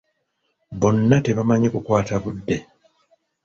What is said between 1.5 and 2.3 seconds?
kukwata